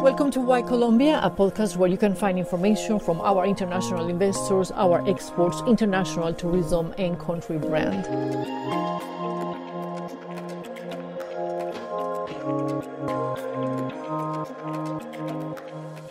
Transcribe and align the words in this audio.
Welcome 0.00 0.30
to 0.30 0.40
Why 0.40 0.62
Colombia, 0.62 1.18
a 1.24 1.28
podcast 1.28 1.76
where 1.76 1.90
you 1.90 1.96
can 1.96 2.14
find 2.14 2.38
information 2.38 3.00
from 3.00 3.20
our 3.20 3.44
international 3.44 4.08
investors, 4.08 4.70
our 4.70 5.04
exports, 5.08 5.60
international 5.66 6.32
tourism, 6.32 6.94
and 6.98 7.18
country 7.18 7.58
brand. 7.58 8.06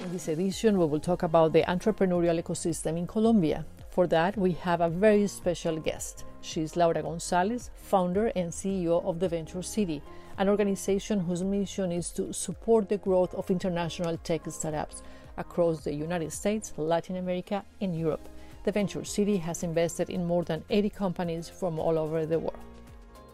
In 0.02 0.12
this 0.12 0.28
edition, 0.28 0.78
we 0.78 0.86
will 0.86 1.00
talk 1.00 1.24
about 1.24 1.54
the 1.54 1.64
entrepreneurial 1.64 2.44
ecosystem 2.44 2.98
in 2.98 3.08
Colombia. 3.08 3.66
For 3.90 4.06
that, 4.08 4.38
we 4.38 4.52
have 4.52 4.82
a 4.82 4.90
very 4.90 5.28
special 5.28 5.78
guest. 5.78 6.26
She's 6.42 6.76
Laura 6.76 7.02
Gonzalez, 7.02 7.72
founder 7.76 8.28
and 8.36 8.52
CEO 8.52 9.04
of 9.06 9.20
The 9.20 9.30
Venture 9.30 9.62
City, 9.62 10.02
an 10.38 10.50
organization 10.50 11.20
whose 11.20 11.44
mission 11.44 11.92
is 11.92 12.12
to 12.12 12.32
support 12.34 12.90
the 12.90 12.98
growth 12.98 13.34
of 13.34 13.50
international 13.50 14.18
tech 14.18 14.42
startups 14.50 15.02
across 15.38 15.84
the 15.84 15.94
United 15.94 16.32
States, 16.32 16.74
Latin 16.78 17.18
America, 17.18 17.64
and 17.82 17.98
Europe. 17.98 18.28
The 18.64 18.72
Venture 18.72 19.04
City 19.04 19.38
has 19.38 19.64
invested 19.64 20.10
in 20.10 20.26
more 20.26 20.44
than 20.44 20.64
80 20.70 20.90
companies 20.90 21.50
from 21.50 21.80
all 21.80 21.98
over 21.98 22.26
the 22.26 22.40
world. 22.40 22.60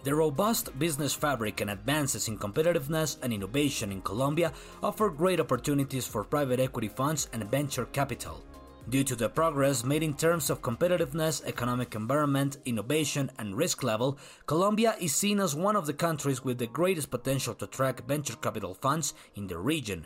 The 0.04 0.14
robust 0.14 0.78
business 0.78 1.14
fabric 1.14 1.62
and 1.62 1.70
advances 1.70 2.28
in 2.28 2.38
competitiveness 2.38 3.18
and 3.24 3.32
innovation 3.32 3.92
in 3.92 4.02
Colombia 4.02 4.52
offer 4.82 5.10
great 5.10 5.40
opportunities 5.40 6.06
for 6.06 6.26
private 6.26 6.60
equity 6.60 6.90
funds 6.90 7.30
and 7.32 7.50
venture 7.50 7.86
capital. 7.86 8.44
Due 8.90 9.04
to 9.04 9.16
the 9.16 9.30
progress 9.30 9.86
made 9.86 10.04
in 10.04 10.14
terms 10.14 10.50
of 10.50 10.62
competitiveness, 10.62 11.44
economic 11.46 11.96
environment, 11.96 12.58
innovation, 12.66 13.32
and 13.40 13.56
risk 13.56 13.82
level, 13.82 14.18
Colombia 14.46 14.96
is 15.00 15.16
seen 15.16 15.40
as 15.40 15.56
one 15.56 15.78
of 15.78 15.86
the 15.86 15.94
countries 15.94 16.44
with 16.44 16.58
the 16.58 16.68
greatest 16.68 17.10
potential 17.10 17.54
to 17.54 17.66
attract 17.66 18.06
venture 18.08 18.36
capital 18.36 18.74
funds 18.74 19.14
in 19.36 19.48
the 19.48 19.58
region. 19.58 20.06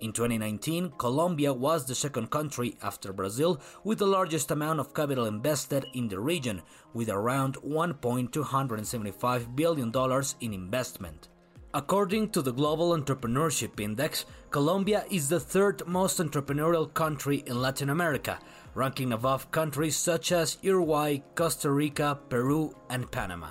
In 0.00 0.12
2019, 0.12 0.92
Colombia 0.98 1.54
was 1.54 1.86
the 1.86 1.94
second 1.94 2.30
country 2.30 2.76
after 2.82 3.12
Brazil 3.12 3.60
with 3.82 3.98
the 3.98 4.06
largest 4.06 4.50
amount 4.50 4.78
of 4.78 4.92
capital 4.92 5.24
invested 5.24 5.86
in 5.94 6.08
the 6.08 6.20
region, 6.20 6.60
with 6.92 7.08
around 7.08 7.56
$1.275 7.62 9.56
billion 9.56 9.92
in 10.40 10.52
investment. 10.52 11.28
According 11.74 12.32
to 12.32 12.42
the 12.42 12.52
Global 12.52 12.90
Entrepreneurship 12.90 13.80
Index, 13.80 14.26
Colombia 14.50 15.06
is 15.10 15.30
the 15.30 15.40
third 15.40 15.80
most 15.86 16.18
entrepreneurial 16.18 16.92
country 16.92 17.42
in 17.46 17.62
Latin 17.62 17.88
America, 17.88 18.38
ranking 18.74 19.14
above 19.14 19.50
countries 19.50 19.96
such 19.96 20.32
as 20.32 20.58
Uruguay, 20.60 21.20
Costa 21.34 21.70
Rica, 21.70 22.18
Peru, 22.28 22.76
and 22.90 23.10
Panama. 23.10 23.48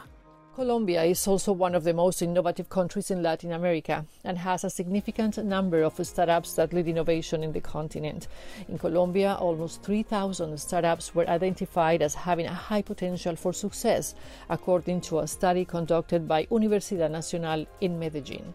Colombia 0.53 1.03
is 1.03 1.25
also 1.29 1.53
one 1.53 1.73
of 1.73 1.85
the 1.85 1.93
most 1.93 2.21
innovative 2.21 2.67
countries 2.67 3.09
in 3.09 3.23
Latin 3.23 3.53
America 3.53 4.05
and 4.25 4.37
has 4.37 4.65
a 4.65 4.69
significant 4.69 5.37
number 5.37 5.81
of 5.81 6.05
startups 6.05 6.55
that 6.55 6.73
lead 6.73 6.89
innovation 6.89 7.41
in 7.41 7.53
the 7.53 7.61
continent. 7.61 8.27
In 8.67 8.77
Colombia, 8.77 9.37
almost 9.39 9.81
3,000 9.81 10.59
startups 10.59 11.15
were 11.15 11.25
identified 11.29 12.01
as 12.01 12.15
having 12.15 12.47
a 12.47 12.53
high 12.53 12.81
potential 12.81 13.37
for 13.37 13.53
success, 13.53 14.13
according 14.49 14.99
to 15.01 15.19
a 15.19 15.27
study 15.27 15.63
conducted 15.63 16.27
by 16.27 16.43
Universidad 16.47 17.11
Nacional 17.11 17.65
in 17.79 17.97
Medellin. 17.97 18.53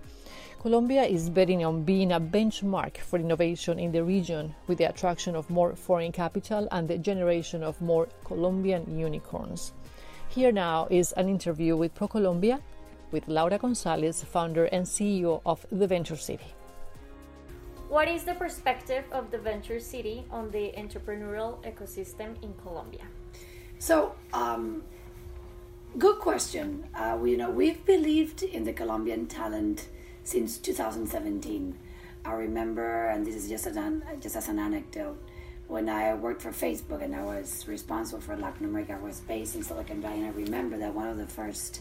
Colombia 0.61 1.05
is 1.05 1.31
betting 1.31 1.65
on 1.65 1.83
being 1.83 2.13
a 2.13 2.21
benchmark 2.21 2.99
for 2.99 3.19
innovation 3.19 3.79
in 3.79 3.93
the 3.93 4.05
region 4.05 4.55
with 4.67 4.77
the 4.77 4.85
attraction 4.85 5.35
of 5.35 5.49
more 5.49 5.75
foreign 5.75 6.13
capital 6.13 6.69
and 6.73 6.89
the 6.89 6.99
generation 6.99 7.63
of 7.63 7.81
more 7.81 8.07
Colombian 8.23 8.99
unicorns. 8.99 9.73
Here 10.29 10.53
now 10.53 10.87
is 10.91 11.13
an 11.13 11.29
interview 11.29 11.77
with 11.77 11.95
ProColombia 11.95 12.61
with 13.11 13.27
Laura 13.29 13.59
Gonzalez, 13.59 14.23
founder 14.23 14.67
and 14.67 14.85
CEO 14.85 15.41
of 15.47 15.65
The 15.71 15.87
Venture 15.87 16.17
City. 16.17 16.53
What 17.89 18.09
is 18.09 18.25
the 18.25 18.35
perspective 18.35 19.05
of 19.13 19.31
the 19.31 19.39
Venture 19.39 19.81
City 19.81 20.25
on 20.31 20.51
the 20.51 20.73
entrepreneurial 20.77 21.63
ecosystem 21.65 22.43
in 22.43 22.53
Colombia? 22.63 23.07
So, 23.79 24.15
um, 24.33 24.83
good 25.97 26.19
question. 26.19 26.85
Uh, 26.95 27.17
we, 27.21 27.31
you 27.31 27.37
know, 27.37 27.51
we've 27.51 27.85
believed 27.87 28.43
in 28.43 28.65
the 28.65 28.73
Colombian 28.73 29.27
talent 29.27 29.89
since 30.25 30.59
2017. 30.59 31.79
I 32.25 32.33
remember, 32.33 33.07
and 33.07 33.25
this 33.25 33.37
is 33.37 33.49
just 33.49 33.67
an 33.67 34.03
just 34.21 34.35
as 34.35 34.49
an 34.49 34.59
anecdote, 34.59 35.17
when 35.69 35.89
I 35.89 36.15
worked 36.15 36.43
for 36.43 36.51
Facebook 36.51 37.03
and 37.03 37.15
I 37.15 37.25
was 37.25 37.67
responsible 37.67 38.21
for 38.21 38.37
Latin 38.37 38.67
America, 38.67 38.97
I 39.01 39.05
was 39.05 39.21
based 39.21 39.57
in 39.57 39.63
Silicon 39.63 40.01
Valley, 40.01 40.19
and 40.21 40.27
I 40.27 40.31
remember 40.31 40.79
that 40.79 40.95
one 40.95 41.09
of 41.09 41.19
the 41.19 41.27
first 41.27 41.81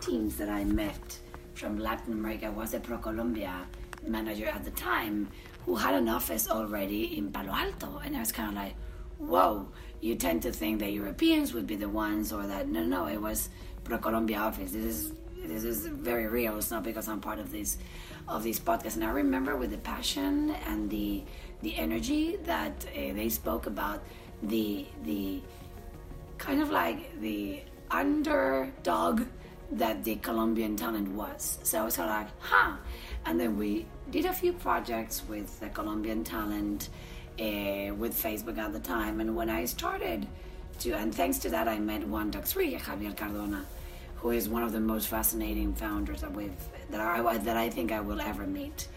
teams 0.00 0.36
that 0.36 0.48
I 0.48 0.64
met 0.64 1.18
from 1.54 1.78
Latin 1.78 2.12
America 2.12 2.50
was 2.50 2.74
a 2.74 2.80
ProColombia 2.80 3.64
manager 4.06 4.46
at 4.46 4.64
the 4.64 4.70
time 4.72 5.28
who 5.64 5.76
had 5.76 5.94
an 5.94 6.08
office 6.08 6.50
already 6.50 7.16
in 7.16 7.30
Palo 7.32 7.52
Alto, 7.52 8.00
and 8.04 8.16
I 8.16 8.20
was 8.20 8.32
kind 8.32 8.48
of 8.50 8.54
like, 8.54 8.74
"Whoa!" 9.18 9.68
You 10.00 10.16
tend 10.16 10.42
to 10.42 10.52
think 10.52 10.80
that 10.80 10.92
Europeans 10.92 11.54
would 11.54 11.66
be 11.66 11.76
the 11.76 11.88
ones, 11.88 12.32
or 12.32 12.46
that 12.46 12.68
no, 12.68 12.84
no, 12.84 13.06
it 13.06 13.20
was 13.20 13.48
ProColombia 13.84 14.40
office. 14.40 14.72
This 14.72 14.84
is 14.84 15.12
this 15.44 15.64
is 15.64 15.86
very 15.86 16.26
real. 16.26 16.56
It's 16.58 16.70
not 16.70 16.82
because 16.82 17.08
I'm 17.08 17.20
part 17.20 17.38
of 17.38 17.50
this 17.50 17.78
of 18.28 18.42
this 18.42 18.58
podcast. 18.60 18.94
And 18.96 19.04
I 19.04 19.10
remember 19.10 19.56
with 19.56 19.70
the 19.70 19.78
passion 19.78 20.50
and 20.66 20.90
the 20.90 21.22
the 21.62 21.76
energy 21.76 22.36
that 22.44 22.84
uh, 22.88 23.12
they 23.14 23.28
spoke 23.28 23.66
about 23.66 24.02
the 24.42 24.86
the 25.04 25.40
kind 26.38 26.60
of 26.60 26.70
like 26.70 27.20
the 27.20 27.62
underdog 27.90 29.22
that 29.70 30.04
the 30.04 30.16
Colombian 30.16 30.76
talent 30.76 31.08
was. 31.12 31.58
So 31.62 31.80
I 31.80 31.84
was 31.84 31.96
kind 31.96 32.10
of 32.10 32.16
like, 32.16 32.28
huh. 32.40 32.76
And 33.24 33.40
then 33.40 33.56
we 33.56 33.86
did 34.10 34.26
a 34.26 34.32
few 34.32 34.52
projects 34.52 35.22
with 35.28 35.60
the 35.60 35.68
Colombian 35.68 36.24
talent 36.24 36.90
uh, 37.40 37.94
with 37.94 38.12
Facebook 38.12 38.58
at 38.58 38.72
the 38.72 38.80
time. 38.80 39.20
And 39.20 39.34
when 39.34 39.48
I 39.48 39.64
started 39.64 40.26
to, 40.80 40.92
and 40.92 41.14
thanks 41.14 41.38
to 41.38 41.50
that, 41.50 41.68
I 41.68 41.78
met 41.78 42.02
1DOC3, 42.02 42.80
Javier 42.80 43.16
Cardona, 43.16 43.64
who 44.16 44.30
is 44.30 44.48
one 44.48 44.62
of 44.62 44.72
the 44.72 44.80
most 44.80 45.08
fascinating 45.08 45.72
founders 45.74 46.20
that 46.20 46.32
we've 46.32 46.52
that 46.90 47.00
I 47.00 47.38
that 47.38 47.56
I 47.56 47.70
think 47.70 47.92
I 47.92 48.00
will 48.00 48.20
ever 48.20 48.46
meet. 48.46 48.88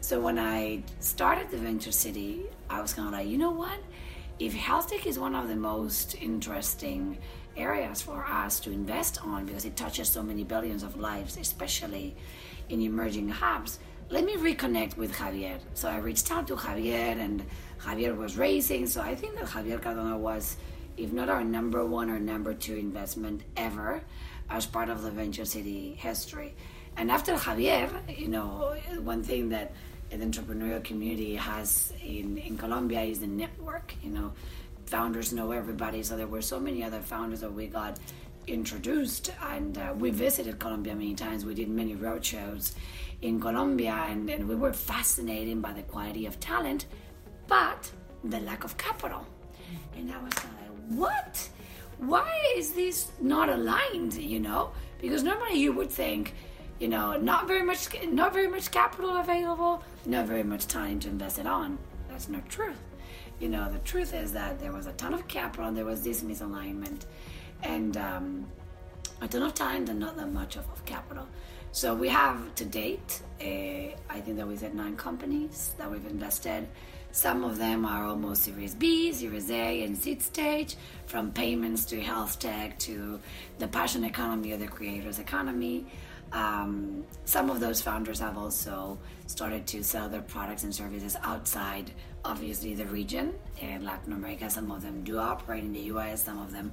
So 0.00 0.20
when 0.20 0.38
I 0.38 0.82
started 1.00 1.50
the 1.50 1.58
Venture 1.58 1.92
City, 1.92 2.42
I 2.70 2.80
was 2.80 2.94
kind 2.94 3.08
of 3.08 3.12
like, 3.12 3.28
you 3.28 3.36
know 3.36 3.50
what? 3.50 3.78
If 4.38 4.54
health 4.54 4.90
tech 4.90 5.06
is 5.06 5.18
one 5.18 5.34
of 5.34 5.48
the 5.48 5.56
most 5.56 6.14
interesting 6.22 7.18
areas 7.56 8.00
for 8.00 8.24
us 8.24 8.60
to 8.60 8.70
invest 8.70 9.22
on 9.24 9.44
because 9.44 9.64
it 9.64 9.76
touches 9.76 10.08
so 10.08 10.22
many 10.22 10.44
billions 10.44 10.82
of 10.82 10.96
lives, 10.96 11.36
especially 11.36 12.16
in 12.68 12.80
emerging 12.80 13.28
hubs, 13.28 13.80
let 14.10 14.24
me 14.24 14.36
reconnect 14.36 14.96
with 14.96 15.12
Javier. 15.12 15.58
So 15.74 15.88
I 15.88 15.98
reached 15.98 16.30
out 16.30 16.46
to 16.46 16.56
Javier, 16.56 17.18
and 17.18 17.44
Javier 17.80 18.16
was 18.16 18.38
raising. 18.38 18.86
So 18.86 19.02
I 19.02 19.14
think 19.14 19.34
that 19.34 19.46
Javier 19.46 19.82
Cardona 19.82 20.16
was, 20.16 20.56
if 20.96 21.12
not 21.12 21.28
our 21.28 21.44
number 21.44 21.84
one 21.84 22.08
or 22.08 22.18
number 22.18 22.54
two 22.54 22.76
investment 22.76 23.42
ever, 23.56 24.02
as 24.48 24.64
part 24.64 24.88
of 24.88 25.02
the 25.02 25.10
Venture 25.10 25.44
City 25.44 25.94
history. 25.98 26.54
And 26.98 27.12
after 27.12 27.34
Javier, 27.34 27.88
you 28.18 28.26
know, 28.26 28.76
one 29.02 29.22
thing 29.22 29.48
that 29.50 29.70
the 30.10 30.16
entrepreneurial 30.16 30.82
community 30.82 31.36
has 31.36 31.92
in, 32.04 32.38
in 32.38 32.58
Colombia 32.58 33.02
is 33.02 33.20
the 33.20 33.28
network. 33.28 33.94
You 34.02 34.10
know, 34.10 34.32
founders 34.86 35.32
know 35.32 35.52
everybody, 35.52 36.02
so 36.02 36.16
there 36.16 36.26
were 36.26 36.42
so 36.42 36.58
many 36.58 36.82
other 36.82 37.00
founders 37.00 37.40
that 37.42 37.52
we 37.52 37.68
got 37.68 38.00
introduced, 38.48 39.30
and 39.42 39.78
uh, 39.78 39.94
we 39.96 40.10
visited 40.10 40.58
Colombia 40.58 40.94
many 40.96 41.14
times. 41.14 41.44
We 41.44 41.54
did 41.54 41.68
many 41.68 41.94
roadshows 41.94 42.72
in 43.22 43.40
Colombia, 43.40 44.06
and, 44.08 44.28
and 44.28 44.48
we 44.48 44.56
were 44.56 44.72
fascinated 44.72 45.62
by 45.62 45.74
the 45.74 45.82
quality 45.82 46.26
of 46.26 46.40
talent, 46.40 46.86
but 47.46 47.88
the 48.24 48.40
lack 48.40 48.64
of 48.64 48.76
capital. 48.76 49.24
And 49.96 50.10
I 50.10 50.18
was 50.20 50.34
like, 50.34 50.98
what? 50.98 51.48
Why 51.98 52.32
is 52.56 52.72
this 52.72 53.12
not 53.20 53.48
aligned? 53.50 54.14
You 54.14 54.40
know, 54.40 54.72
because 55.00 55.22
normally 55.22 55.60
you 55.60 55.72
would 55.72 55.90
think 55.90 56.34
you 56.78 56.88
know, 56.88 57.16
not 57.16 57.46
very 57.48 57.62
much, 57.62 57.88
not 58.06 58.32
very 58.32 58.48
much 58.48 58.70
capital 58.70 59.16
available, 59.16 59.82
not 60.06 60.26
very 60.26 60.44
much 60.44 60.66
time 60.66 61.00
to 61.00 61.08
invest 61.08 61.38
it 61.38 61.46
on. 61.46 61.78
That's 62.08 62.28
not 62.28 62.48
true. 62.48 62.74
You 63.40 63.48
know, 63.48 63.70
the 63.70 63.78
truth 63.78 64.14
is 64.14 64.32
that 64.32 64.58
there 64.58 64.72
was 64.72 64.86
a 64.86 64.92
ton 64.92 65.14
of 65.14 65.26
capital 65.28 65.66
and 65.66 65.76
there 65.76 65.84
was 65.84 66.02
this 66.02 66.22
misalignment, 66.22 67.02
and 67.62 67.96
um, 67.96 68.46
a 69.20 69.28
ton 69.28 69.42
of 69.42 69.54
time 69.54 69.88
and 69.88 69.98
not 69.98 70.16
that 70.16 70.32
much 70.32 70.56
of, 70.56 70.64
of 70.70 70.84
capital. 70.84 71.26
So 71.72 71.94
we 71.94 72.08
have 72.08 72.54
to 72.56 72.64
date, 72.64 73.22
I 73.40 74.20
think 74.24 74.36
that 74.38 74.48
we 74.48 74.56
said 74.56 74.74
nine 74.74 74.96
companies 74.96 75.74
that 75.78 75.90
we've 75.90 76.06
invested. 76.06 76.66
Some 77.10 77.42
of 77.42 77.58
them 77.58 77.84
are 77.84 78.04
almost 78.04 78.42
Series 78.44 78.74
B, 78.74 79.12
Series 79.12 79.50
A, 79.50 79.82
and 79.82 79.96
seed 79.96 80.22
stage, 80.22 80.76
from 81.06 81.32
payments 81.32 81.84
to 81.86 82.00
health 82.00 82.38
tech 82.38 82.78
to 82.80 83.18
the 83.58 83.66
passion 83.66 84.04
economy 84.04 84.52
or 84.52 84.56
the 84.56 84.68
creators 84.68 85.18
economy. 85.18 85.86
Um, 86.32 87.04
some 87.24 87.48
of 87.48 87.60
those 87.60 87.80
founders 87.80 88.20
have 88.20 88.36
also 88.36 88.98
started 89.26 89.66
to 89.68 89.82
sell 89.82 90.08
their 90.08 90.20
products 90.20 90.64
and 90.64 90.74
services 90.74 91.16
outside, 91.22 91.90
obviously, 92.24 92.74
the 92.74 92.84
region 92.86 93.34
in 93.60 93.84
Latin 93.84 94.12
America. 94.12 94.50
Some 94.50 94.70
of 94.70 94.82
them 94.82 95.02
do 95.04 95.18
operate 95.18 95.64
in 95.64 95.72
the 95.72 95.80
US, 95.94 96.24
some 96.24 96.38
of 96.38 96.52
them 96.52 96.70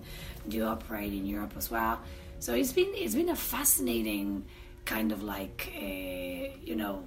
do 0.50 0.66
operate 0.66 1.14
in 1.14 1.26
Europe 1.26 1.54
as 1.56 1.72
well. 1.72 2.02
So 2.40 2.54
it's 2.54 2.74
been 2.74 2.92
it's 2.94 3.16
been 3.16 3.30
a 3.30 3.36
fascinating 3.36 4.46
kind 4.84 5.12
of 5.12 5.24
like 5.24 5.72
uh, 5.76 6.60
you 6.64 6.76
know 6.76 7.04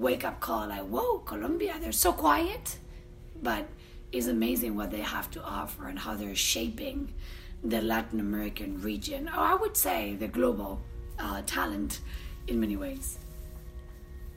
wake 0.00 0.24
up 0.24 0.40
call 0.40 0.68
like, 0.68 0.86
whoa, 0.86 1.18
Colombia, 1.18 1.74
they're 1.80 1.92
so 1.92 2.12
quiet. 2.12 2.78
But 3.42 3.68
it's 4.12 4.26
amazing 4.26 4.74
what 4.74 4.90
they 4.90 5.00
have 5.00 5.30
to 5.32 5.42
offer 5.42 5.88
and 5.88 5.98
how 5.98 6.14
they're 6.14 6.34
shaping 6.34 7.12
the 7.62 7.82
Latin 7.82 8.20
American 8.20 8.80
region, 8.80 9.28
or 9.28 9.40
I 9.40 9.54
would 9.54 9.76
say 9.76 10.14
the 10.14 10.28
global 10.28 10.80
uh, 11.18 11.42
talent 11.44 12.00
in 12.48 12.58
many 12.58 12.76
ways. 12.76 13.18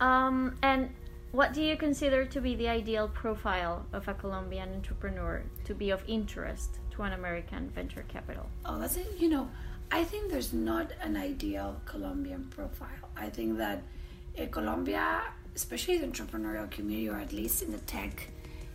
Um, 0.02 0.58
and 0.62 0.90
what 1.32 1.54
do 1.54 1.62
you 1.62 1.78
consider 1.78 2.26
to 2.26 2.42
be 2.42 2.56
the 2.56 2.68
ideal 2.68 3.08
profile 3.08 3.86
of 3.94 4.08
a 4.10 4.14
Colombian 4.14 4.74
entrepreneur 4.74 5.42
to 5.64 5.74
be 5.74 5.90
of 5.92 6.04
interest 6.08 6.80
to 6.92 7.04
an 7.04 7.14
American 7.14 7.70
venture 7.70 8.04
capital? 8.10 8.50
Oh, 8.66 8.78
that's 8.80 8.98
it. 8.98 9.08
You 9.18 9.30
know, 9.30 9.50
I 9.92 10.04
think 10.04 10.30
there's 10.30 10.52
not 10.52 10.92
an 11.02 11.16
ideal 11.16 11.82
Colombian 11.86 12.44
profile. 12.50 13.10
I 13.16 13.30
think 13.30 13.58
that 13.58 13.82
in 14.36 14.50
Colombia, 14.50 15.24
especially 15.56 15.98
the 15.98 16.08
entrepreneurial 16.08 16.70
community, 16.70 17.10
or 17.10 17.18
at 17.18 17.32
least 17.34 17.62
in 17.62 17.72
the 17.72 17.80
tech 17.80 18.28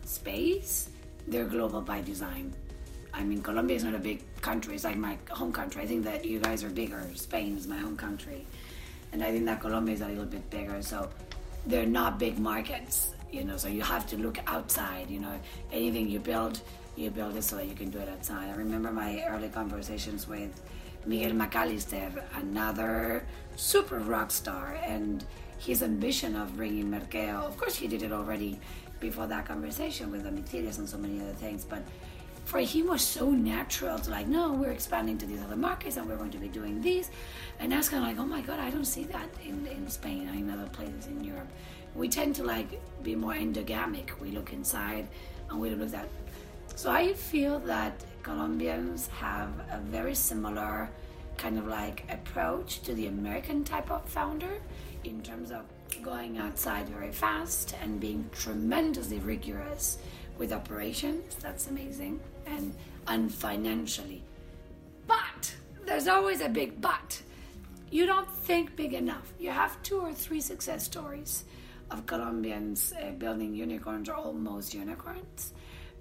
space, 0.04 0.90
they're 1.26 1.44
global 1.44 1.80
by 1.80 2.00
design. 2.00 2.52
I 3.12 3.24
mean, 3.24 3.42
Colombia 3.42 3.76
is 3.76 3.84
not 3.84 3.94
a 3.94 3.98
big 3.98 4.22
country. 4.40 4.74
It's 4.74 4.84
like 4.84 4.96
my 4.96 5.18
home 5.30 5.52
country. 5.52 5.82
I 5.82 5.86
think 5.86 6.04
that 6.04 6.24
you 6.24 6.38
guys 6.38 6.62
are 6.62 6.70
bigger. 6.70 7.02
Spain 7.14 7.56
is 7.56 7.66
my 7.66 7.78
home 7.78 7.96
country. 7.96 8.46
And 9.12 9.24
I 9.24 9.32
think 9.32 9.46
that 9.46 9.60
Colombia 9.60 9.94
is 9.94 10.02
a 10.02 10.08
little 10.08 10.24
bit 10.24 10.48
bigger. 10.50 10.80
So 10.82 11.08
they're 11.66 11.86
not 11.86 12.18
big 12.18 12.38
markets, 12.38 13.14
you 13.32 13.44
know. 13.44 13.56
So 13.56 13.68
you 13.68 13.82
have 13.82 14.06
to 14.08 14.16
look 14.16 14.38
outside, 14.46 15.10
you 15.10 15.20
know. 15.20 15.40
Anything 15.72 16.08
you 16.08 16.20
build, 16.20 16.60
you 16.96 17.10
build 17.10 17.36
it 17.36 17.42
so 17.42 17.56
that 17.56 17.66
you 17.66 17.74
can 17.74 17.90
do 17.90 17.98
it 17.98 18.08
outside. 18.08 18.50
I 18.50 18.54
remember 18.54 18.92
my 18.92 19.24
early 19.28 19.48
conversations 19.48 20.28
with 20.28 20.60
Miguel 21.06 21.32
McAllister, 21.32 22.22
another 22.34 23.24
super 23.56 23.98
rock 23.98 24.30
star, 24.30 24.78
and 24.84 25.24
his 25.58 25.82
ambition 25.82 26.36
of 26.36 26.56
bringing 26.56 26.90
Merqueo. 26.90 27.44
Of 27.44 27.56
course, 27.56 27.76
he 27.76 27.88
did 27.88 28.02
it 28.02 28.12
already 28.12 28.58
before 29.00 29.26
that 29.26 29.46
conversation 29.46 30.10
with 30.10 30.24
Domicilios 30.24 30.78
and 30.78 30.88
so 30.88 30.98
many 30.98 31.20
other 31.20 31.32
things, 31.32 31.64
but 31.64 31.82
for 32.44 32.60
him 32.60 32.86
was 32.88 33.02
so 33.02 33.30
natural 33.30 33.98
to 33.98 34.10
like, 34.10 34.26
no, 34.26 34.52
we're 34.52 34.70
expanding 34.70 35.18
to 35.18 35.26
these 35.26 35.42
other 35.42 35.54
markets 35.54 35.98
and 35.98 36.08
we're 36.08 36.16
going 36.16 36.30
to 36.30 36.38
be 36.38 36.48
doing 36.48 36.80
this. 36.80 37.10
And 37.60 37.72
was 37.74 37.90
kind 37.90 38.02
of 38.02 38.08
like, 38.08 38.18
oh 38.18 38.26
my 38.26 38.40
God, 38.40 38.58
I 38.58 38.70
don't 38.70 38.86
see 38.86 39.04
that 39.04 39.28
in, 39.44 39.66
in 39.66 39.88
Spain 39.90 40.26
in 40.28 40.48
other 40.50 40.68
places 40.70 41.08
in 41.08 41.22
Europe. 41.22 41.48
We 41.94 42.08
tend 42.08 42.34
to 42.36 42.44
like 42.44 42.80
be 43.02 43.14
more 43.14 43.34
endogamic. 43.34 44.18
We 44.18 44.30
look 44.30 44.54
inside 44.54 45.08
and 45.50 45.60
we 45.60 45.68
look 45.68 45.82
at 45.82 45.92
that. 45.92 46.08
So 46.74 46.90
I 46.90 47.12
feel 47.12 47.58
that 47.60 48.02
Colombians 48.22 49.08
have 49.08 49.50
a 49.70 49.78
very 49.80 50.14
similar 50.14 50.88
kind 51.36 51.58
of 51.58 51.66
like 51.66 52.04
approach 52.10 52.80
to 52.82 52.94
the 52.94 53.08
American 53.08 53.62
type 53.62 53.90
of 53.90 54.04
founder 54.06 54.60
in 55.04 55.22
terms 55.22 55.50
of 55.50 55.64
going 56.02 56.38
outside 56.38 56.88
very 56.88 57.12
fast 57.12 57.74
and 57.82 58.00
being 58.00 58.28
tremendously 58.32 59.18
rigorous 59.18 59.98
with 60.36 60.52
operations. 60.52 61.34
That's 61.36 61.68
amazing. 61.68 62.20
And, 62.46 62.74
unfinancially. 63.08 64.20
But 65.06 65.54
there's 65.86 66.08
always 66.08 66.40
a 66.40 66.48
big 66.48 66.80
but. 66.80 67.22
You 67.90 68.04
don't 68.06 68.30
think 68.30 68.76
big 68.76 68.92
enough. 68.92 69.32
You 69.38 69.50
have 69.50 69.82
two 69.82 69.98
or 69.98 70.12
three 70.12 70.42
success 70.42 70.84
stories 70.84 71.44
of 71.90 72.04
Colombians 72.04 72.92
uh, 72.92 73.12
building 73.12 73.54
unicorns 73.54 74.10
or 74.10 74.14
almost 74.14 74.74
unicorns. 74.74 75.54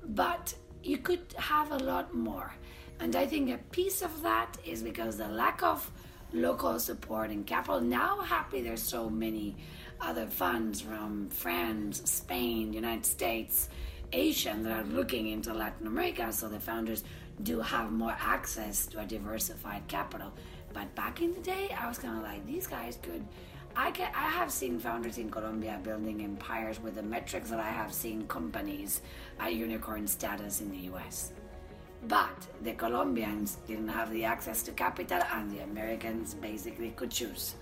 But 0.03 0.53
you 0.83 0.97
could 0.97 1.33
have 1.37 1.71
a 1.71 1.77
lot 1.77 2.13
more. 2.13 2.53
And 2.99 3.15
I 3.15 3.25
think 3.25 3.49
a 3.51 3.57
piece 3.71 4.01
of 4.01 4.21
that 4.23 4.57
is 4.65 4.83
because 4.83 5.17
the 5.17 5.29
lack 5.29 5.63
of 5.63 5.89
local 6.33 6.79
support 6.79 7.29
and 7.29 7.45
capital. 7.45 7.81
Now, 7.81 8.21
happy 8.21 8.61
there's 8.61 8.81
so 8.81 9.09
many 9.09 9.55
other 9.99 10.27
funds 10.27 10.81
from 10.81 11.29
France, 11.29 12.01
Spain, 12.05 12.73
United 12.73 13.05
States, 13.05 13.69
Asia 14.11 14.55
that 14.61 14.71
are 14.71 14.89
looking 14.89 15.27
into 15.27 15.53
Latin 15.53 15.87
America, 15.87 16.31
so 16.31 16.47
the 16.47 16.59
founders 16.59 17.03
do 17.43 17.59
have 17.59 17.91
more 17.91 18.15
access 18.19 18.85
to 18.87 18.99
a 18.99 19.05
diversified 19.05 19.87
capital. 19.87 20.31
But 20.73 20.93
back 20.95 21.21
in 21.21 21.33
the 21.33 21.41
day, 21.41 21.75
I 21.77 21.87
was 21.87 21.97
kind 21.97 22.17
of 22.17 22.23
like, 22.23 22.45
these 22.45 22.67
guys 22.67 22.97
could. 23.01 23.25
I 23.75 23.91
can, 23.91 24.11
I 24.15 24.29
have 24.29 24.51
seen 24.51 24.79
founders 24.79 25.19
in 25.19 25.29
Colombia 25.29 25.79
building 25.83 26.23
empires 26.23 26.81
with 26.81 26.95
the 26.95 27.03
metrics 27.03 27.51
that 27.51 27.59
I 27.59 27.69
have 27.69 27.93
seen 27.93 28.27
companies 28.27 29.01
at 29.39 29.53
unicorn 29.53 30.07
status 30.07 30.61
in 30.61 30.71
the 30.71 30.95
US. 30.95 31.31
But 32.03 32.45
the 32.61 32.73
Colombians 32.73 33.57
didn't 33.67 33.87
have 33.87 34.11
the 34.11 34.23
access 34.23 34.61
to 34.63 34.71
capital, 34.71 35.21
and 35.33 35.51
the 35.51 35.59
Americans 35.59 36.33
basically 36.35 36.91
could 36.91 37.11
choose. 37.11 37.55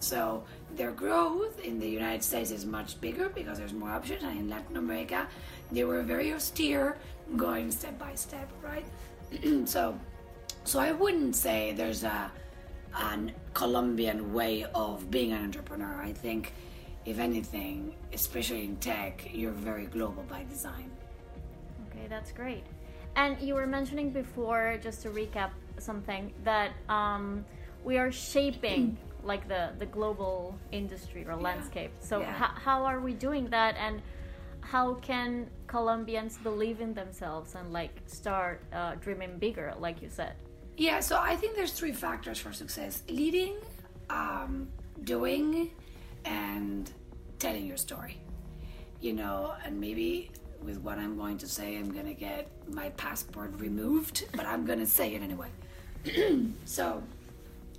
So 0.00 0.42
their 0.74 0.90
growth 0.90 1.60
in 1.60 1.78
the 1.78 1.88
United 1.88 2.24
States 2.24 2.50
is 2.50 2.66
much 2.66 3.00
bigger 3.00 3.28
because 3.28 3.58
there's 3.58 3.72
more 3.72 3.90
options, 3.90 4.24
and 4.24 4.38
in 4.38 4.50
Latin 4.50 4.76
America, 4.76 5.28
they 5.70 5.84
were 5.84 6.02
very 6.02 6.32
austere, 6.32 6.96
going 7.36 7.70
step 7.70 7.98
by 7.98 8.14
step, 8.16 8.50
right? 8.62 8.84
so, 9.68 9.98
so 10.64 10.80
I 10.80 10.90
wouldn't 10.92 11.36
say 11.36 11.72
there's 11.72 12.02
a 12.02 12.32
an 12.94 13.32
Colombian 13.54 14.32
way 14.32 14.64
of 14.74 15.10
being 15.10 15.32
an 15.32 15.44
entrepreneur. 15.44 16.02
I 16.02 16.12
think, 16.12 16.52
if 17.04 17.18
anything, 17.18 17.94
especially 18.12 18.64
in 18.64 18.76
tech, 18.76 19.28
you're 19.32 19.52
very 19.52 19.86
global 19.86 20.24
by 20.24 20.44
design. 20.44 20.90
Okay, 21.88 22.06
that's 22.08 22.32
great. 22.32 22.64
And 23.16 23.40
you 23.40 23.54
were 23.54 23.66
mentioning 23.66 24.10
before, 24.10 24.78
just 24.82 25.02
to 25.02 25.10
recap 25.10 25.50
something, 25.78 26.32
that 26.44 26.72
um, 26.88 27.44
we 27.84 27.98
are 27.98 28.10
shaping 28.10 28.96
like 29.22 29.46
the, 29.48 29.70
the 29.78 29.86
global 29.86 30.58
industry 30.72 31.24
or 31.26 31.36
landscape. 31.36 31.92
So 32.00 32.20
Yeah. 32.20 32.32
how 32.34 32.84
are 32.84 33.00
we 33.00 33.12
doing 33.12 33.48
that, 33.50 33.76
and 33.76 34.02
how 34.60 34.94
can 34.94 35.48
Colombians 35.66 36.38
believe 36.38 36.80
in 36.80 36.94
themselves 36.94 37.54
and 37.54 37.72
like 37.72 38.00
start 38.06 38.62
uh, 38.72 38.94
dreaming 38.96 39.38
bigger, 39.38 39.74
like 39.78 40.00
you 40.02 40.08
said? 40.08 40.34
Yeah, 40.76 41.00
so 41.00 41.20
I 41.20 41.36
think 41.36 41.54
there's 41.54 41.72
three 41.72 41.92
factors 41.92 42.38
for 42.38 42.52
success: 42.52 43.02
leading, 43.08 43.56
um, 44.08 44.68
doing, 45.04 45.70
and 46.24 46.90
telling 47.38 47.66
your 47.66 47.76
story. 47.76 48.16
You 49.00 49.12
know, 49.12 49.54
and 49.64 49.78
maybe 49.80 50.30
with 50.64 50.78
what 50.78 50.98
I'm 50.98 51.16
going 51.16 51.38
to 51.38 51.48
say, 51.48 51.76
I'm 51.76 51.92
gonna 51.92 52.14
get 52.14 52.48
my 52.68 52.90
passport 52.90 53.52
removed, 53.58 54.26
but 54.34 54.46
I'm 54.46 54.64
gonna 54.64 54.86
say 54.86 55.14
it 55.14 55.22
anyway. 55.22 55.48
so, 56.64 57.02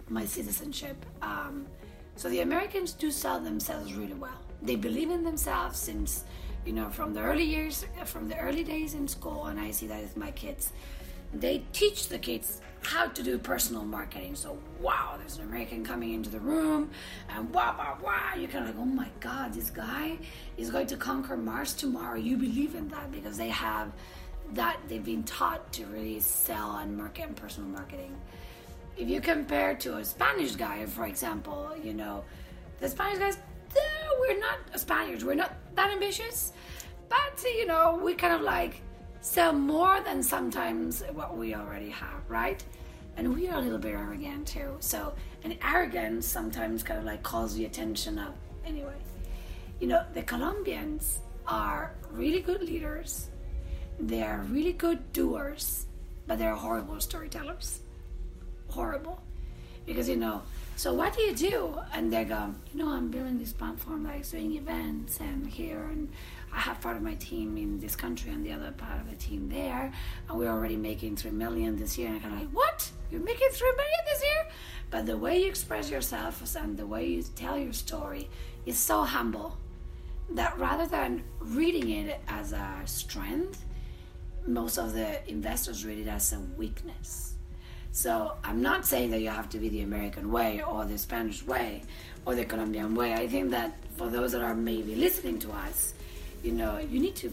my 0.09 0.25
citizenship. 0.25 0.97
Um, 1.21 1.65
so 2.15 2.29
the 2.29 2.41
Americans 2.41 2.93
do 2.93 3.11
sell 3.11 3.39
themselves 3.39 3.93
really 3.93 4.13
well. 4.13 4.39
They 4.61 4.75
believe 4.75 5.09
in 5.09 5.23
themselves 5.23 5.79
since, 5.79 6.25
you 6.65 6.73
know, 6.73 6.89
from 6.89 7.13
the 7.13 7.21
early 7.21 7.43
years, 7.43 7.85
from 8.05 8.29
the 8.29 8.37
early 8.37 8.63
days 8.63 8.93
in 8.93 9.07
school, 9.07 9.45
and 9.45 9.59
I 9.59 9.71
see 9.71 9.87
that 9.87 10.01
with 10.01 10.15
my 10.15 10.31
kids. 10.31 10.71
They 11.33 11.63
teach 11.73 12.09
the 12.09 12.19
kids 12.19 12.61
how 12.81 13.07
to 13.07 13.23
do 13.23 13.37
personal 13.37 13.83
marketing. 13.83 14.35
So 14.35 14.57
wow, 14.79 15.15
there's 15.17 15.37
an 15.37 15.45
American 15.45 15.85
coming 15.85 16.13
into 16.13 16.29
the 16.29 16.39
room, 16.39 16.91
and 17.29 17.49
wow, 17.53 17.75
wow, 17.77 17.97
wow. 18.03 18.31
You're 18.37 18.49
kind 18.49 18.67
of 18.67 18.75
like, 18.75 18.81
oh 18.81 18.85
my 18.85 19.09
God, 19.19 19.53
this 19.53 19.69
guy 19.69 20.17
is 20.57 20.69
going 20.69 20.87
to 20.87 20.97
conquer 20.97 21.37
Mars 21.37 21.73
tomorrow. 21.73 22.17
You 22.17 22.37
believe 22.37 22.75
in 22.75 22.87
that 22.89 23.11
because 23.11 23.37
they 23.37 23.49
have 23.49 23.91
that 24.53 24.77
they've 24.87 25.03
been 25.03 25.23
taught 25.23 25.71
to 25.73 25.85
really 25.85 26.19
sell 26.19 26.77
and 26.77 26.95
market 26.95 27.27
and 27.27 27.35
personal 27.35 27.69
marketing 27.69 28.15
if 28.97 29.09
you 29.09 29.21
compare 29.21 29.75
to 29.75 29.97
a 29.97 30.05
Spanish 30.05 30.55
guy, 30.55 30.85
for 30.85 31.05
example, 31.05 31.71
you 31.83 31.93
know, 31.93 32.23
the 32.79 32.89
Spanish 32.89 33.19
guys, 33.19 33.37
we're 34.19 34.39
not 34.39 34.59
Spaniards, 34.79 35.25
we're 35.25 35.33
not 35.33 35.53
that 35.75 35.91
ambitious, 35.91 36.53
but 37.09 37.43
you 37.43 37.65
know, 37.65 37.99
we 38.03 38.13
kind 38.13 38.33
of 38.33 38.41
like 38.41 38.81
sell 39.23 39.53
more 39.53 40.01
than 40.01 40.21
sometimes 40.21 41.01
what 41.13 41.35
we 41.35 41.55
already 41.55 41.89
have, 41.89 42.21
right? 42.27 42.63
And 43.17 43.33
we 43.33 43.47
are 43.47 43.57
a 43.57 43.61
little 43.61 43.79
bit 43.79 43.93
arrogant 43.93 44.47
too. 44.47 44.75
So, 44.79 45.13
and 45.43 45.57
arrogance 45.63 46.27
sometimes 46.27 46.83
kind 46.83 46.99
of 46.99 47.05
like 47.05 47.23
calls 47.23 47.55
the 47.55 47.65
attention 47.65 48.19
of, 48.19 48.33
anyway. 48.65 48.93
You 49.79 49.87
know, 49.87 50.05
the 50.13 50.21
Colombians 50.21 51.19
are 51.47 51.93
really 52.11 52.41
good 52.41 52.61
leaders, 52.61 53.29
they 53.99 54.21
are 54.21 54.45
really 54.49 54.73
good 54.73 55.11
doers, 55.13 55.87
but 56.27 56.37
they're 56.37 56.55
horrible 56.55 56.99
storytellers 56.99 57.79
horrible 58.73 59.21
because 59.85 60.09
you 60.09 60.15
know 60.15 60.41
so 60.75 60.93
what 60.93 61.13
do 61.15 61.21
you 61.21 61.35
do? 61.35 61.77
And 61.93 62.11
they 62.11 62.23
go 62.23 62.53
you 62.73 62.79
know 62.83 62.89
i'm 62.89 63.09
building 63.09 63.37
this 63.37 63.53
platform 63.53 64.03
like 64.03 64.29
doing 64.29 64.53
events 64.55 65.19
and 65.19 65.45
here 65.45 65.83
and 65.91 66.09
i 66.51 66.59
have 66.59 66.81
part 66.81 66.97
of 66.97 67.03
my 67.03 67.15
team 67.15 67.57
in 67.57 67.79
this 67.79 67.95
country 67.95 68.31
and 68.31 68.45
the 68.45 68.51
other 68.51 68.71
part 68.71 68.99
of 68.99 69.09
the 69.09 69.15
team 69.15 69.49
there. 69.49 69.91
And 70.29 70.37
we're 70.39 70.49
already 70.49 70.77
making 70.77 71.15
three 71.17 71.31
million 71.31 71.77
this 71.77 71.97
year. 71.97 72.07
And 72.07 72.17
i'm 72.17 72.21
kind 72.21 72.33
of 72.35 72.39
like 72.41 72.49
what? 72.49 72.91
You're 73.11 73.21
making 73.21 73.49
three 73.51 73.71
million 73.71 74.01
this 74.05 74.21
year? 74.23 74.47
But 74.89 75.05
the 75.05 75.17
way 75.17 75.41
you 75.41 75.47
express 75.47 75.89
yourself 75.89 76.55
and 76.55 76.77
the 76.77 76.85
way 76.85 77.07
you 77.07 77.23
tell 77.35 77.57
your 77.57 77.73
story 77.73 78.29
is 78.65 78.77
so 78.77 79.03
humble 79.03 79.57
that 80.31 80.57
rather 80.57 80.87
than 80.87 81.23
reading 81.39 81.89
it 81.89 82.21
as 82.27 82.53
a 82.53 82.81
strength 82.85 83.65
most 84.45 84.77
of 84.77 84.93
the 84.93 85.29
investors 85.29 85.85
read 85.85 85.99
it 85.99 86.07
as 86.07 86.33
a 86.33 86.39
weakness 86.57 87.35
so 87.93 88.33
I'm 88.43 88.61
not 88.61 88.85
saying 88.85 89.11
that 89.11 89.21
you 89.21 89.29
have 89.29 89.49
to 89.51 89.57
be 89.59 89.69
the 89.69 89.81
American 89.81 90.31
way 90.31 90.61
or 90.61 90.83
the 90.83 90.97
Spanish 90.97 91.45
way. 91.45 91.83
or 92.25 92.35
the 92.35 92.45
Colombian 92.45 92.95
way. 92.95 93.13
I 93.13 93.27
think 93.27 93.51
that 93.51 93.73
for 93.97 94.07
those 94.09 94.31
that 94.31 94.41
are 94.41 94.55
maybe 94.55 94.95
listening 94.95 95.39
to 95.39 95.51
us, 95.51 95.93
you 96.43 96.51
know, 96.51 96.77
you 96.77 96.99
need 96.99 97.15
to 97.17 97.27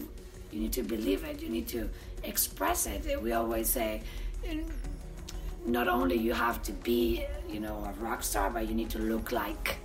you 0.51 0.59
need 0.59 0.73
to 0.73 0.83
believe 0.83 1.23
it. 1.23 1.41
You 1.41 1.49
need 1.49 1.67
to 1.69 1.89
express 2.23 2.85
it. 2.85 3.21
We 3.21 3.31
always 3.31 3.69
say, 3.69 4.01
not 5.65 5.87
only 5.87 6.17
you 6.17 6.33
have 6.33 6.61
to 6.63 6.73
be, 6.73 7.25
you 7.49 7.61
know, 7.61 7.77
a 7.85 8.03
rock 8.03 8.21
star, 8.21 8.49
but 8.49 8.67
you 8.67 8.75
need 8.75 8.89
to 8.89 8.99
look 8.99 9.31
like 9.31 9.77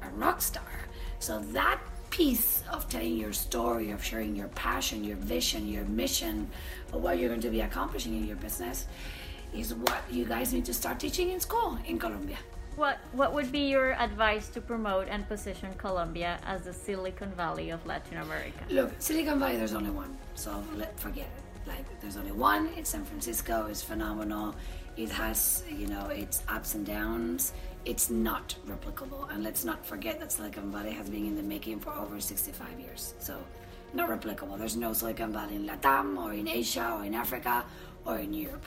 a 0.00 0.08
rock 0.10 0.40
star. 0.40 0.72
So 1.18 1.40
that 1.52 1.80
piece 2.10 2.62
of 2.70 2.88
telling 2.88 3.16
your 3.16 3.32
story, 3.32 3.90
of 3.90 4.04
sharing 4.04 4.36
your 4.36 4.48
passion, 4.48 5.02
your 5.02 5.16
vision, 5.16 5.66
your 5.66 5.84
mission, 5.86 6.48
what 6.92 7.18
you're 7.18 7.28
going 7.28 7.40
to 7.40 7.50
be 7.50 7.62
accomplishing 7.62 8.16
in 8.16 8.24
your 8.24 8.36
business, 8.36 8.86
is 9.54 9.74
what 9.74 10.02
you 10.10 10.24
guys 10.24 10.52
need 10.52 10.64
to 10.64 10.74
start 10.74 10.98
teaching 10.98 11.30
in 11.30 11.40
school 11.40 11.78
in 11.86 11.98
Colombia. 11.98 12.38
What 12.76 12.98
What 13.12 13.34
would 13.34 13.52
be 13.52 13.68
your 13.68 13.92
advice 13.92 14.48
to 14.50 14.60
promote 14.60 15.08
and 15.08 15.28
position 15.28 15.74
Colombia 15.76 16.38
as 16.46 16.62
the 16.62 16.72
Silicon 16.72 17.32
Valley 17.32 17.70
of 17.70 17.84
Latin 17.84 18.18
America? 18.18 18.64
Look, 18.70 18.92
Silicon 18.98 19.38
Valley, 19.38 19.56
there's 19.56 19.74
only 19.74 19.90
one, 19.90 20.16
so 20.34 20.64
let 20.76 20.98
forget 20.98 21.26
it. 21.26 21.68
Like, 21.68 21.84
there's 22.00 22.16
only 22.16 22.32
one. 22.32 22.70
It's 22.76 22.90
San 22.90 23.04
Francisco. 23.04 23.66
It's 23.66 23.82
phenomenal. 23.82 24.54
It 24.96 25.10
has, 25.10 25.62
you 25.70 25.86
know, 25.86 26.06
its 26.06 26.42
ups 26.48 26.74
and 26.74 26.84
downs. 26.84 27.52
It's 27.84 28.10
not 28.10 28.54
replicable, 28.66 29.30
and 29.32 29.42
let's 29.42 29.64
not 29.64 29.84
forget 29.84 30.18
that 30.20 30.32
Silicon 30.32 30.72
Valley 30.72 30.92
has 30.92 31.08
been 31.08 31.26
in 31.26 31.36
the 31.36 31.42
making 31.42 31.80
for 31.80 31.92
over 31.92 32.20
65 32.20 32.80
years. 32.80 33.14
So, 33.18 33.36
not 33.92 34.08
replicable. 34.08 34.58
There's 34.58 34.76
no 34.76 34.92
Silicon 34.92 35.32
Valley 35.32 35.56
in 35.56 35.66
Latam 35.66 36.16
or 36.16 36.32
in 36.32 36.48
Asia 36.48 36.96
or 36.96 37.04
in 37.04 37.14
Africa 37.14 37.64
or 38.06 38.18
in 38.18 38.32
Europe. 38.32 38.64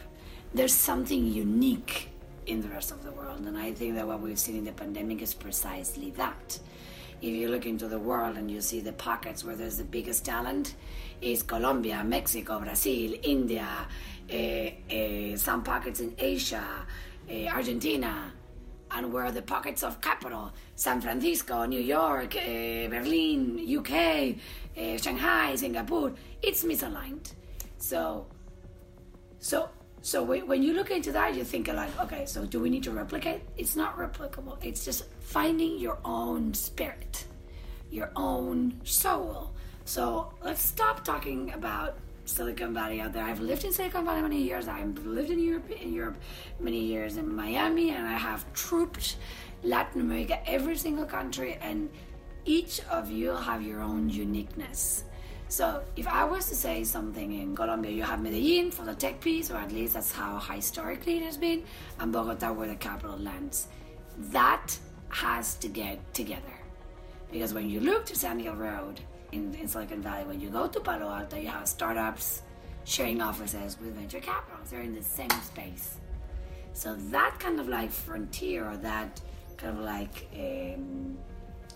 There's 0.54 0.74
something 0.74 1.26
unique 1.26 2.10
in 2.48 2.62
the 2.62 2.68
rest 2.70 2.92
of 2.92 3.04
the 3.04 3.12
world. 3.12 3.42
And 3.46 3.58
I 3.58 3.74
think 3.74 3.96
that 3.96 4.08
what 4.08 4.22
we've 4.22 4.40
seen 4.40 4.58
in 4.58 4.66
the 4.66 4.72
pandemic 4.72 5.22
is 5.22 5.34
precisely 5.34 6.12
that. 6.12 6.60
If 7.22 7.34
you 7.34 7.48
look 7.50 7.66
into 7.66 7.88
the 7.88 7.98
world 7.98 8.38
and 8.38 8.52
you 8.52 8.62
see 8.62 8.82
the 8.82 8.94
pockets 8.94 9.44
where 9.44 9.56
there's 9.56 9.78
the 9.78 9.84
biggest 9.84 10.26
talent, 10.26 10.76
is 11.22 11.44
Colombia, 11.44 12.04
Mexico, 12.04 12.60
Brazil, 12.60 13.14
India, 13.24 13.68
uh, 14.32 14.36
uh, 14.36 15.38
some 15.38 15.64
pockets 15.64 16.00
in 16.02 16.14
Asia, 16.18 16.86
uh, 17.30 17.34
Argentina, 17.48 18.32
and 18.92 19.12
where 19.12 19.32
the 19.32 19.42
pockets 19.42 19.82
of 19.82 20.00
capital, 20.02 20.54
San 20.76 21.02
Francisco, 21.02 21.66
New 21.66 21.82
York, 21.82 22.34
Berlin, 22.34 23.66
UK, 23.78 24.36
Shanghai, 25.02 25.56
Singapore, 25.56 26.14
it's 26.42 26.64
misaligned. 26.64 27.34
So, 27.78 28.28
so 29.40 29.70
so 30.06 30.22
when 30.22 30.62
you 30.62 30.74
look 30.74 30.92
into 30.92 31.12
that, 31.14 31.34
you 31.34 31.44
think 31.44 31.68
like, 31.68 31.90
okay, 32.00 32.28
so 32.28 32.46
do 32.46 32.60
we 32.60 32.70
need 32.70 32.84
to 32.84 32.92
replicate? 32.92 33.42
It's 33.58 33.76
not 33.76 33.98
replicable. 33.98 34.64
It's 34.64 34.86
just 34.86 35.06
finding 35.20 35.80
your 35.80 35.98
own 36.06 36.54
spirit, 36.54 37.26
your 37.90 38.12
own 38.16 38.80
soul. 38.84 39.50
So 39.84 40.32
let's 40.44 40.64
stop 40.64 41.04
talking 41.04 41.52
about 41.54 41.98
Silicon 42.26 42.72
Valley 42.72 43.02
out 43.02 43.14
there. 43.14 43.24
I've 43.24 43.40
lived 43.40 43.66
in 43.66 43.74
Silicon 43.74 44.06
Valley 44.06 44.22
many 44.22 44.44
years. 44.44 44.68
I've 44.68 44.96
lived 45.08 45.32
in 45.32 45.40
Europe, 45.40 45.72
in 45.72 45.92
Europe 45.92 46.18
many 46.60 46.82
years, 46.82 47.18
in 47.18 47.36
Miami, 47.36 47.90
and 47.90 48.06
I 48.06 48.14
have 48.14 48.46
trooped 48.54 49.18
Latin 49.64 50.02
America, 50.02 50.38
every 50.48 50.78
single 50.78 51.06
country, 51.06 51.58
and 51.64 51.90
each 52.46 52.80
of 52.92 53.10
you 53.10 53.32
have 53.32 53.64
your 53.64 53.82
own 53.82 54.08
uniqueness. 54.12 55.06
So 55.56 55.82
if 55.96 56.06
I 56.06 56.26
was 56.26 56.50
to 56.50 56.56
say 56.56 56.84
something 56.84 57.32
in 57.32 57.56
Colombia, 57.56 57.90
you 57.90 58.04
have 58.04 58.22
Medellin 58.22 58.72
for 58.72 58.84
the 58.84 58.94
tech 58.94 59.22
piece, 59.22 59.50
or 59.50 59.56
at 59.56 59.72
least 59.72 59.94
that's 59.94 60.12
how 60.12 60.38
historically 60.38 61.16
it 61.20 61.24
has 61.24 61.38
been, 61.38 61.64
and 61.98 62.12
Bogota 62.12 62.52
where 62.52 62.68
the 62.68 62.76
capital 62.76 63.18
lands. 63.18 63.70
That 64.34 64.78
has 65.08 65.56
to 65.56 65.70
get 65.70 66.14
together. 66.14 66.58
Because 67.32 67.54
when 67.54 67.70
you 67.70 67.80
look 67.80 68.06
to 68.08 68.18
Sand 68.18 68.42
Hill 68.42 68.56
Road 68.56 69.00
in, 69.32 69.56
in 69.56 69.70
Silicon 69.70 70.02
Valley, 70.02 70.26
when 70.26 70.42
you 70.42 70.50
go 70.50 70.68
to 70.68 70.78
Palo 70.82 71.08
Alto, 71.08 71.38
you 71.38 71.48
have 71.48 71.70
startups 71.70 72.42
sharing 72.84 73.22
offices 73.22 73.78
with 73.80 73.96
venture 73.96 74.20
capitals. 74.20 74.72
They're 74.72 74.82
in 74.82 74.94
the 74.94 75.02
same 75.02 75.30
space. 75.42 76.00
So 76.74 76.98
that 77.12 77.40
kind 77.40 77.62
of 77.62 77.70
like 77.70 77.92
frontier 77.92 78.72
or 78.72 78.76
that 78.76 79.22
kind 79.56 79.78
of 79.78 79.86
like 79.86 80.28
um, 80.36 81.18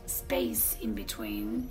space 0.05 0.75
in 0.81 0.93
between 0.93 1.69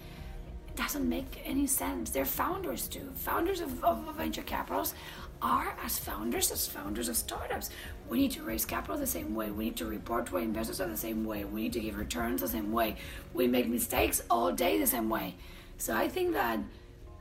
doesn't 0.78 1.08
make 1.08 1.42
any 1.44 1.66
sense. 1.66 2.11
They're 2.11 2.25
founders 2.25 2.87
too. 2.87 3.11
Founders 3.16 3.61
of, 3.61 3.82
of 3.85 4.14
venture 4.16 4.42
capitals 4.42 4.94
are 5.42 5.76
as 5.85 5.99
founders 5.99 6.52
as 6.52 6.68
founders 6.68 7.08
of 7.08 7.16
startups. 7.16 7.70
We 8.08 8.18
need 8.18 8.30
to 8.32 8.44
raise 8.44 8.64
capital 8.64 8.97
the 8.97 9.06
same 9.06 9.35
way. 9.35 9.50
We 9.50 9.64
need 9.64 9.76
to 9.78 9.87
report 9.87 10.26
to 10.26 10.37
our 10.37 10.42
investors 10.42 10.78
the 10.78 10.97
same 10.97 11.25
way. 11.25 11.44
We 11.44 11.62
need 11.62 11.73
to 11.73 11.80
give 11.80 11.97
returns 11.97 12.42
the 12.42 12.49
same 12.49 12.70
way. 12.70 12.97
We 13.35 13.49
make 13.49 13.66
mistakes 13.68 14.23
all 14.30 14.52
day 14.52 14.78
the 14.78 14.87
same 14.87 15.11
way. 15.11 15.35
So 15.78 15.97
I 15.97 16.08
think 16.08 16.32
that 16.35 16.61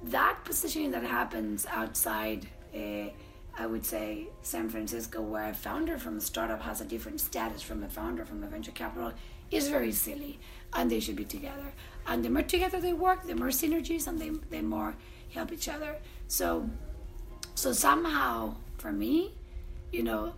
that 0.04 0.38
positioning 0.46 0.92
that 0.92 1.04
happens 1.04 1.66
outside, 1.66 2.48
uh, 2.76 3.10
I 3.58 3.66
would 3.66 3.86
say, 3.86 4.28
San 4.44 4.70
Francisco, 4.70 5.20
where 5.22 5.50
a 5.50 5.54
founder 5.54 5.98
from 5.98 6.18
a 6.18 6.22
startup 6.22 6.62
has 6.62 6.80
a 6.82 6.86
different 6.86 7.20
status 7.20 7.64
from 7.64 7.84
a 7.84 7.90
founder 7.90 8.24
from 8.24 8.44
a 8.44 8.48
venture 8.48 8.72
capital, 8.72 9.14
is 9.52 9.68
very 9.70 9.92
silly, 9.92 10.40
and 10.74 10.92
they 10.92 11.00
should 11.00 11.16
be 11.16 11.26
together 11.26 11.74
and 12.08 12.24
the 12.24 12.30
more 12.30 12.42
together 12.42 12.80
they 12.80 12.94
work, 12.94 13.28
the 13.28 13.36
more 13.36 13.50
synergies 13.50 14.08
and 14.08 14.20
they, 14.20 14.30
they 14.50 14.62
more 14.62 14.96
help 15.34 15.52
each 15.52 15.68
other. 15.68 15.98
So, 16.28 16.70
so 17.54 17.74
somehow 17.74 18.56
for 18.78 18.92
me, 18.92 19.34
you 19.92 20.04
know, 20.04 20.34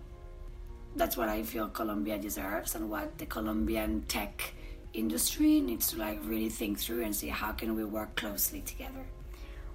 that's 0.95 1.15
what 1.15 1.29
I 1.29 1.43
feel 1.43 1.69
Colombia 1.69 2.17
deserves 2.17 2.73
and 2.73 2.89
what 2.89 3.19
the 3.19 3.27
Colombian 3.27 4.01
tech 4.07 4.53
industry 4.93 5.61
needs 5.61 5.91
to 5.91 5.99
like 5.99 6.19
really 6.25 6.49
think 6.49 6.79
through 6.79 7.03
and 7.03 7.15
see 7.15 7.27
how 7.27 7.51
can 7.51 7.75
we 7.75 7.83
work 7.83 8.15
closely 8.15 8.61
together 8.61 9.05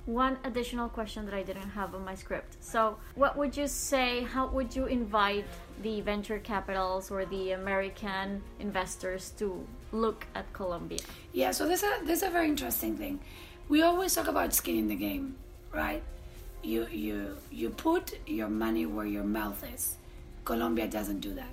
one 0.07 0.37
additional 0.45 0.89
question 0.89 1.25
that 1.25 1.35
I 1.35 1.43
didn't 1.43 1.71
have 1.71 1.95
on 1.95 2.05
my 2.05 2.15
script. 2.15 2.57
So, 2.61 2.99
what 3.15 3.37
would 3.37 3.57
you 3.57 3.67
say? 3.67 4.23
How 4.23 4.47
would 4.49 4.77
you 4.77 4.87
invite 4.87 5.47
the 5.83 6.01
venture 6.03 6.39
capitals 6.39 7.11
or 7.11 7.25
the 7.25 7.53
American 7.53 8.43
investors 8.61 9.33
to 9.39 9.67
look 9.93 10.27
at 10.35 10.53
Colombia? 10.53 11.01
Yeah, 11.33 11.53
so 11.53 11.67
this 11.67 11.83
is 11.83 11.89
a, 11.89 12.05
this 12.05 12.19
is 12.19 12.29
a 12.29 12.31
very 12.31 12.49
interesting 12.49 12.97
thing. 12.97 13.21
We 13.69 13.83
always 13.83 14.15
talk 14.15 14.29
about 14.29 14.53
skin 14.53 14.77
in 14.77 14.89
the 14.89 14.97
game, 14.97 15.37
right? 15.73 16.03
You 16.63 16.87
you 16.89 17.37
you 17.51 17.71
put 17.71 18.19
your 18.27 18.49
money 18.49 18.85
where 18.85 19.07
your 19.07 19.25
mouth 19.25 19.65
is. 19.73 19.97
Colombia 20.45 20.87
doesn't 20.87 21.21
do 21.21 21.33
that. 21.35 21.53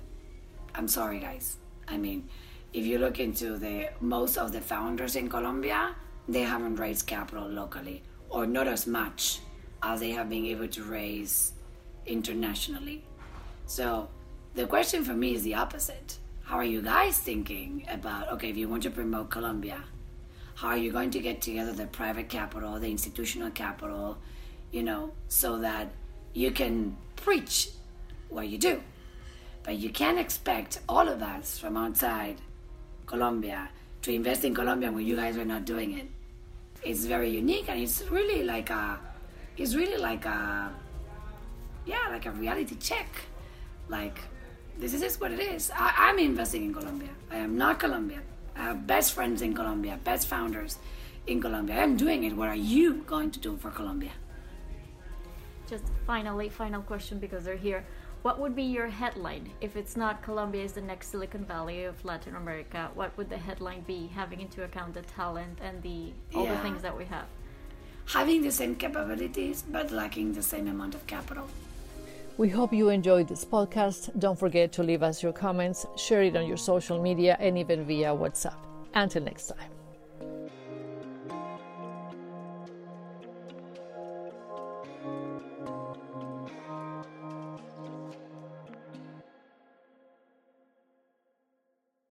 I'm 0.74 0.88
sorry, 0.88 1.20
guys. 1.20 1.56
I 1.88 1.96
mean, 1.96 2.28
if 2.74 2.84
you 2.84 2.98
look 2.98 3.18
into 3.18 3.56
the 3.56 3.88
most 4.00 4.36
of 4.36 4.52
the 4.52 4.60
founders 4.60 5.16
in 5.16 5.28
Colombia, 5.28 5.94
they 6.28 6.42
haven't 6.42 6.76
raised 6.76 7.06
capital 7.06 7.48
locally 7.48 8.02
or 8.32 8.46
not 8.46 8.66
as 8.66 8.86
much 8.86 9.40
as 9.82 10.00
they 10.00 10.10
have 10.10 10.28
been 10.28 10.46
able 10.46 10.66
to 10.66 10.82
raise 10.82 11.52
internationally. 12.06 13.04
So 13.66 14.08
the 14.54 14.66
question 14.66 15.04
for 15.04 15.12
me 15.12 15.34
is 15.34 15.42
the 15.42 15.54
opposite. 15.54 16.18
How 16.42 16.56
are 16.56 16.64
you 16.64 16.82
guys 16.82 17.18
thinking 17.18 17.86
about, 17.88 18.32
okay, 18.32 18.48
if 18.48 18.56
you 18.56 18.68
want 18.68 18.82
to 18.84 18.90
promote 18.90 19.30
Colombia, 19.30 19.84
how 20.54 20.68
are 20.68 20.76
you 20.78 20.90
going 20.90 21.10
to 21.10 21.20
get 21.20 21.42
together 21.42 21.72
the 21.72 21.86
private 21.86 22.28
capital, 22.28 22.78
the 22.80 22.90
institutional 22.90 23.50
capital, 23.50 24.18
you 24.70 24.82
know, 24.82 25.12
so 25.28 25.58
that 25.58 25.92
you 26.32 26.50
can 26.50 26.96
preach 27.16 27.68
what 28.30 28.48
you 28.48 28.58
do? 28.58 28.82
But 29.62 29.76
you 29.76 29.90
can't 29.90 30.18
expect 30.18 30.80
all 30.88 31.08
of 31.08 31.22
us 31.22 31.58
from 31.58 31.76
outside 31.76 32.40
Colombia 33.06 33.68
to 34.02 34.12
invest 34.12 34.44
in 34.44 34.54
Colombia 34.54 34.90
when 34.90 35.06
you 35.06 35.16
guys 35.16 35.36
are 35.36 35.44
not 35.44 35.64
doing 35.64 35.98
it 35.98 36.08
it's 36.84 37.04
very 37.04 37.30
unique 37.30 37.68
and 37.68 37.80
it's 37.80 38.02
really 38.10 38.42
like 38.42 38.70
a 38.70 38.98
it's 39.56 39.74
really 39.74 39.98
like 39.98 40.24
a 40.24 40.72
yeah 41.86 42.08
like 42.10 42.26
a 42.26 42.30
reality 42.32 42.76
check. 42.76 43.08
Like 43.88 44.18
this 44.78 44.94
is 44.94 45.20
what 45.20 45.30
it 45.32 45.40
is. 45.40 45.70
I, 45.74 45.92
i'm 45.96 46.18
investing 46.18 46.64
in 46.64 46.74
colombia. 46.74 47.10
I 47.30 47.38
am 47.38 47.56
not 47.56 47.78
colombian 47.78 48.22
i 48.56 48.62
have 48.64 48.86
best 48.86 49.14
friends 49.14 49.40
in 49.40 49.54
colombia 49.54 49.98
best 50.04 50.28
founders 50.28 50.78
in 51.26 51.40
colombia. 51.40 51.80
I'm 51.80 51.96
doing 51.96 52.24
it. 52.24 52.36
What 52.36 52.48
are 52.48 52.56
you 52.56 52.94
going 53.06 53.30
to 53.30 53.38
do 53.38 53.56
for 53.56 53.70
colombia? 53.70 54.10
Just 55.68 55.84
finally 56.06 56.48
final 56.48 56.82
question 56.82 57.18
because 57.18 57.44
they're 57.44 57.56
here 57.56 57.84
what 58.22 58.38
would 58.38 58.54
be 58.54 58.62
your 58.62 58.86
headline 58.86 59.50
if 59.60 59.76
it's 59.76 59.96
not 59.96 60.22
Colombia 60.22 60.62
is 60.62 60.72
the 60.72 60.80
next 60.80 61.08
Silicon 61.08 61.44
Valley 61.44 61.84
of 61.84 62.04
Latin 62.04 62.36
America? 62.36 62.88
What 62.94 63.16
would 63.16 63.28
the 63.28 63.36
headline 63.36 63.80
be, 63.80 64.06
having 64.14 64.40
into 64.40 64.62
account 64.62 64.94
the 64.94 65.02
talent 65.02 65.58
and 65.60 65.82
the 65.82 66.12
all 66.34 66.44
yeah. 66.44 66.54
the 66.54 66.60
things 66.60 66.82
that 66.82 66.96
we 66.96 67.04
have? 67.06 67.26
Having 68.06 68.42
the 68.42 68.52
same 68.52 68.76
capabilities 68.76 69.64
but 69.68 69.90
lacking 69.90 70.34
the 70.34 70.42
same 70.42 70.68
amount 70.68 70.94
of 70.94 71.04
capital. 71.06 71.48
We 72.38 72.48
hope 72.48 72.72
you 72.72 72.88
enjoyed 72.88 73.28
this 73.28 73.44
podcast. 73.44 74.16
Don't 74.18 74.38
forget 74.38 74.72
to 74.72 74.82
leave 74.82 75.02
us 75.02 75.22
your 75.22 75.32
comments, 75.32 75.84
share 75.96 76.22
it 76.22 76.36
on 76.36 76.46
your 76.46 76.56
social 76.56 77.02
media, 77.02 77.36
and 77.40 77.58
even 77.58 77.84
via 77.84 78.14
WhatsApp. 78.14 78.56
Until 78.94 79.22
next 79.22 79.48
time. 79.48 79.71